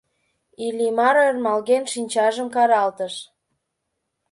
Иллимар, 0.65 1.15
ӧрмалген, 1.27 1.83
шинчажым 1.93 2.47
каралтыш: 2.55 3.15